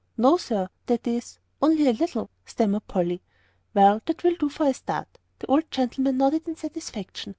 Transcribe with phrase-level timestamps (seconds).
[0.17, 3.21] "No, sir, that is only a little," stammered Polly.
[3.75, 7.29] "Well, that will do for a start," the old gentleman nodded in satisfaction.